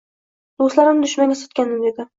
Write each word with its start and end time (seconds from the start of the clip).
«Do’stimni 0.63 1.05
dushmanga 1.09 1.39
sotgandim…- 1.45 1.89
dedi,— 1.91 2.07